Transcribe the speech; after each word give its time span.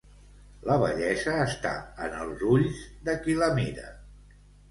La 0.69 0.77
bellesa 0.83 1.35
està 1.41 1.73
en 2.07 2.17
els 2.23 2.41
ulls 2.55 2.81
de 3.09 3.17
qui 3.27 3.35
la 3.43 3.51
mira. 3.61 3.87